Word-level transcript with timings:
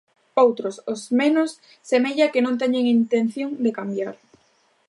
Outros, 0.43 0.75
os 0.93 1.01
menos, 1.19 1.49
semella 1.89 2.31
que 2.33 2.43
non 2.45 2.59
teñen 2.61 2.85
intención 2.97 3.49
de 3.63 3.71
cambiar. 3.77 4.15